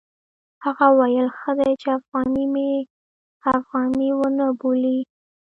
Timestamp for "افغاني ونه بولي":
3.57-4.99